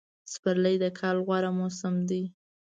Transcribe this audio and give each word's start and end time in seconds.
پسرلی 0.27 0.75
دکال 0.83 1.17
غوره 1.27 1.51
موسم 1.57 1.95
دی 2.09 2.23